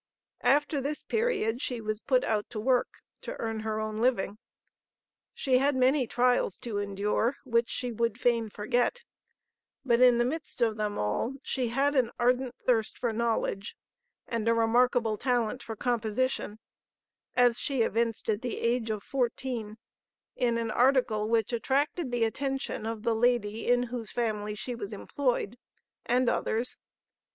After 0.41 0.81
this 0.81 1.03
period, 1.03 1.61
she 1.61 1.79
was 1.79 1.99
put 1.99 2.23
out 2.23 2.49
to 2.49 2.59
work 2.59 3.03
to 3.21 3.35
earn 3.39 3.59
her 3.59 3.79
own 3.79 3.99
living. 4.01 4.39
She 5.31 5.59
had 5.59 5.75
many 5.75 6.07
trials 6.07 6.57
to 6.63 6.79
endure 6.79 7.37
which 7.43 7.69
she 7.69 7.91
would 7.91 8.19
fain 8.19 8.49
forget; 8.49 9.03
but 9.85 10.01
in 10.01 10.17
the 10.17 10.25
midst 10.25 10.59
of 10.59 10.75
them 10.75 10.97
all 10.97 11.35
she 11.43 11.67
had 11.67 11.95
an 11.95 12.09
ardent 12.17 12.55
thirst 12.65 12.97
for 12.97 13.13
knowledge 13.13 13.77
and 14.25 14.47
a 14.47 14.55
remarkable 14.55 15.19
talent 15.19 15.61
for 15.61 15.75
composition, 15.75 16.57
as 17.35 17.59
she 17.59 17.83
evinced 17.83 18.27
at 18.27 18.41
the 18.41 18.57
age 18.57 18.89
of 18.89 19.03
fourteen 19.03 19.77
in 20.35 20.57
an 20.57 20.71
article 20.71 21.29
which 21.29 21.53
attracted 21.53 22.09
the 22.09 22.23
attention 22.23 22.87
of 22.87 23.03
the 23.03 23.13
lady 23.13 23.67
in 23.69 23.83
whose 23.83 24.09
family 24.09 24.55
she 24.55 24.73
was 24.73 24.93
employed, 24.93 25.59
and 26.07 26.27
others. 26.27 26.75